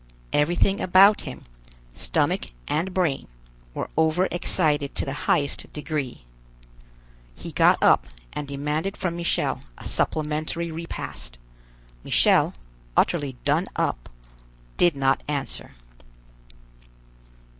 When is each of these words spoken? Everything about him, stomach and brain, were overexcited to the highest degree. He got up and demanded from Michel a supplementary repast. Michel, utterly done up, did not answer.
Everything 0.33 0.81
about 0.81 1.21
him, 1.29 1.43
stomach 1.93 2.53
and 2.67 2.91
brain, 2.91 3.27
were 3.75 3.87
overexcited 3.95 4.95
to 4.95 5.05
the 5.05 5.13
highest 5.29 5.71
degree. 5.73 6.25
He 7.35 7.51
got 7.51 7.77
up 7.83 8.07
and 8.33 8.47
demanded 8.47 8.97
from 8.97 9.15
Michel 9.15 9.61
a 9.77 9.85
supplementary 9.85 10.71
repast. 10.71 11.37
Michel, 12.03 12.55
utterly 12.97 13.35
done 13.45 13.67
up, 13.75 14.09
did 14.75 14.95
not 14.95 15.21
answer. 15.27 15.75